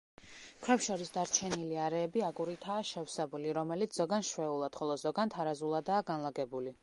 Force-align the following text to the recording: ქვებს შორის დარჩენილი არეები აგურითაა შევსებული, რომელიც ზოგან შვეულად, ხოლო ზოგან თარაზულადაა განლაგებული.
ქვებს 0.67 0.85
შორის 0.91 1.11
დარჩენილი 1.17 1.77
არეები 1.87 2.23
აგურითაა 2.29 2.87
შევსებული, 2.91 3.53
რომელიც 3.59 4.01
ზოგან 4.01 4.27
შვეულად, 4.31 4.81
ხოლო 4.83 4.99
ზოგან 5.05 5.35
თარაზულადაა 5.37 6.07
განლაგებული. 6.11 6.75